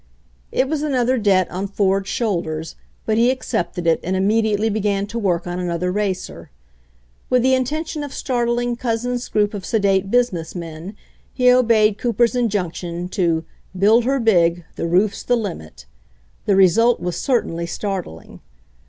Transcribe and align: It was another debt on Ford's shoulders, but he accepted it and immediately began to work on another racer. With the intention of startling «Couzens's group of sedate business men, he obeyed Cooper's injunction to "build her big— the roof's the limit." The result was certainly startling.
It 0.51 0.67
was 0.67 0.81
another 0.81 1.19
debt 1.19 1.47
on 1.51 1.67
Ford's 1.67 2.09
shoulders, 2.09 2.75
but 3.05 3.19
he 3.19 3.29
accepted 3.29 3.85
it 3.85 3.99
and 4.03 4.15
immediately 4.15 4.67
began 4.67 5.05
to 5.05 5.19
work 5.19 5.45
on 5.45 5.59
another 5.59 5.91
racer. 5.91 6.49
With 7.29 7.43
the 7.43 7.53
intention 7.53 8.03
of 8.03 8.11
startling 8.11 8.75
«Couzens's 8.77 9.29
group 9.29 9.53
of 9.53 9.63
sedate 9.63 10.09
business 10.09 10.55
men, 10.55 10.95
he 11.35 11.51
obeyed 11.51 11.99
Cooper's 11.99 12.33
injunction 12.35 13.09
to 13.09 13.45
"build 13.77 14.03
her 14.05 14.19
big— 14.19 14.63
the 14.75 14.87
roof's 14.87 15.21
the 15.21 15.37
limit." 15.37 15.85
The 16.47 16.55
result 16.55 16.99
was 16.99 17.15
certainly 17.15 17.67
startling. 17.67 18.39